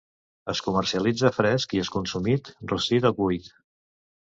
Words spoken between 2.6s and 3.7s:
rostit o cuit.